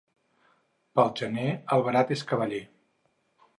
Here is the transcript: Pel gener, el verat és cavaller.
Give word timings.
Pel 1.01 1.11
gener, 1.19 1.45
el 1.77 1.85
verat 1.89 2.17
és 2.17 2.27
cavaller. 2.35 2.65